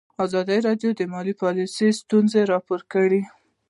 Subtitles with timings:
[0.25, 3.21] ازادي راډیو د مالي پالیسي ستونزې راپور کړي.